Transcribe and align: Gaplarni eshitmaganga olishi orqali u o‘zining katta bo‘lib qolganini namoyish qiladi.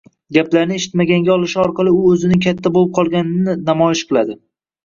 Gaplarni 0.35 0.77
eshitmaganga 0.77 1.33
olishi 1.35 1.59
orqali 1.65 1.93
u 1.97 1.99
o‘zining 2.13 2.41
katta 2.47 2.75
bo‘lib 2.79 2.97
qolganini 3.01 3.57
namoyish 3.71 4.03
qiladi. 4.11 4.39